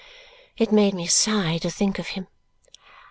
It 0.57 0.71
made 0.71 0.95
me 0.95 1.05
sigh 1.05 1.59
to 1.59 1.69
think 1.69 1.99
of 1.99 2.07
him. 2.17 2.25